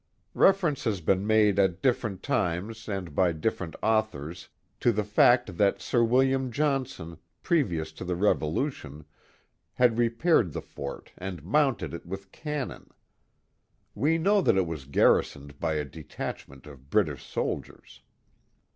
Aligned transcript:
Reference 0.33 0.83
has 0.85 0.99
been 0.99 1.27
made 1.27 1.59
at 1.59 1.79
different 1.83 2.23
times 2.23 2.89
and 2.89 3.13
by 3.13 3.31
different 3.31 3.73
Fort 3.75 3.83
Hunter 3.83 4.07
3^^ 4.07 4.19
authors 4.27 4.49
to 4.79 4.91
the 4.91 5.03
fact 5.03 5.57
that 5.59 5.79
Sir 5.79 6.03
William 6.03 6.51
Johnson, 6.51 7.19
previous 7.43 7.91
to 7.91 8.03
the 8.03 8.15
Revolution, 8.15 9.05
had 9.73 9.99
repaired 9.99 10.53
the 10.53 10.61
fort 10.63 11.11
and 11.19 11.43
mounted 11.43 11.93
it 11.93 12.07
with 12.07 12.31
cannon. 12.31 12.89
We 13.93 14.17
know 14.17 14.41
that 14.41 14.57
it 14.57 14.65
was 14.65 14.85
garrisoned 14.85 15.59
by 15.59 15.73
a 15.75 15.85
detachment 15.85 16.65
of 16.65 16.89
British 16.89 17.23
soldiers. 17.23 18.01